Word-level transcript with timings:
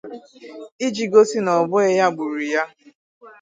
iji 0.85 1.05
gosi 1.11 1.37
na 1.45 1.51
ọ 1.61 1.63
bụghị 1.69 1.93
ya 1.99 2.07
gburu 2.15 2.41
ya 2.53 2.63